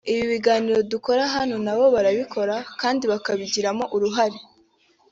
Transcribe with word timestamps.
ibi 0.11 0.23
biganiro 0.33 0.79
dukora 0.91 1.23
hano 1.35 1.55
na 1.65 1.73
bo 1.77 1.85
barabikora 1.95 2.55
kandi 2.81 3.03
bakabigiramo 3.11 3.83
uruhare 3.95 4.37